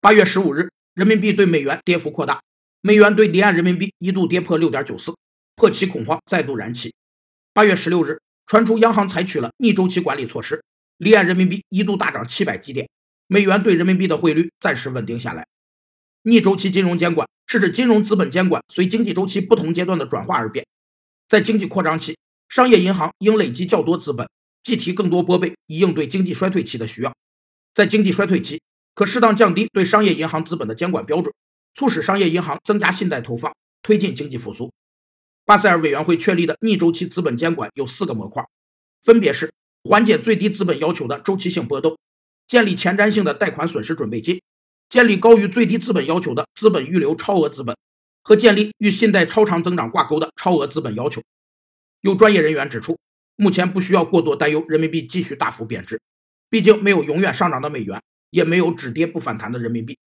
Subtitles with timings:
[0.00, 2.40] 八月十五日，人民币对美元跌幅扩大，
[2.82, 5.12] 美元对离岸人民币一度跌破六点九四，
[5.56, 6.94] 破期恐慌再度燃起。
[7.52, 10.62] 八月十六日，传出央行采取了逆周期管理措施，
[10.98, 12.88] 离岸人民币一度大涨七百基点，
[13.26, 15.44] 美元对人民币的汇率暂时稳定下来。
[16.22, 20.64] 逆周期金融监管是指金融资本监管随经济周期不同阶段的转化而变，
[21.28, 22.16] 在经济扩张期，
[22.48, 24.28] 商业银行应累积较多资本。
[24.62, 27.12] 计提更多拨备，以应对经济衰退期的需要。
[27.74, 28.60] 在经济衰退期，
[28.98, 31.32] 可适当降低对商业银行资本的监管标准，
[31.72, 34.72] 促使商业银行增加信贷投放，推进经济复苏。
[35.44, 38.44] 巴塞尔委员会确立的逆周期资本监管有四个模块，
[39.04, 39.52] 分别是
[39.84, 41.96] 缓解最低资本要求的周期性波动，
[42.48, 44.42] 建立前瞻性的贷款损失准备金，
[44.88, 47.76] 建立高于最低资本要求的资本预留超额资本，
[48.24, 51.22] 和建立与信贷超长增长挂钩的超额资本要求。
[52.00, 52.98] 有专业人员指出。
[53.36, 56.00] 目前不需要过多担忧人民币继续大幅贬值，
[56.50, 59.98] 毕竟没有永远上涨的美元，也没有止跌不反弹的人民币。